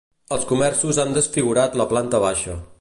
Els 0.37 0.47
comerços 0.51 1.01
han 1.03 1.13
desfigurat 1.19 1.81
la 1.83 1.91
planta 1.95 2.27
baixa. 2.29 2.61